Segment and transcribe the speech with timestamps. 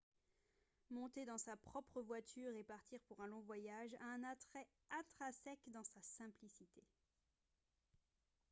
[0.89, 5.61] monter dans sa propre voiture et partir pour un long voyage a un attrait intrinsèque
[5.71, 6.81] dans sa simplicité